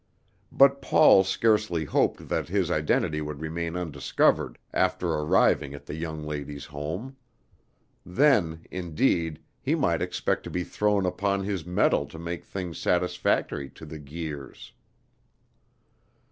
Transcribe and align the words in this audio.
But 0.51 0.81
Paul 0.81 1.23
scarcely 1.23 1.85
hoped 1.85 2.27
that 2.27 2.47
his 2.49 2.71
identity 2.71 3.21
would 3.21 3.39
remain 3.39 3.75
undiscovered 3.75 4.57
after 4.73 5.09
arriving 5.13 5.75
at 5.75 5.85
the 5.85 5.93
young 5.93 6.23
lady's 6.23 6.65
home; 6.65 7.17
then, 8.03 8.65
indeed, 8.71 9.43
he 9.61 9.75
might 9.75 10.01
expect 10.01 10.43
to 10.45 10.49
be 10.49 10.63
thrown 10.63 11.05
upon 11.05 11.43
his 11.43 11.67
mettle 11.67 12.07
to 12.07 12.17
make 12.17 12.43
things 12.45 12.79
satisfactory 12.79 13.69
to 13.75 13.85
the 13.85 13.99
Guirs. 13.99 14.73